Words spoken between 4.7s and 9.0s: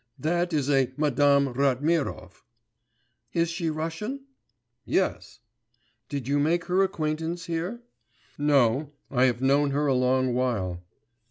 'Yes.' 'Did you make her acquaintance here?' 'No;